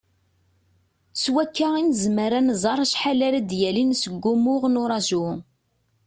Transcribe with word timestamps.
S 1.21 1.25
wakka 1.33 1.67
i 1.79 1.81
nezmer 1.83 2.31
ad 2.39 2.43
nẓer 2.47 2.79
acḥal 2.85 3.19
ara 3.27 3.39
d-yalin 3.41 3.91
seg 4.01 4.13
wumuɣ 4.25 4.63
n 4.67 4.79
uraju. 4.83 5.25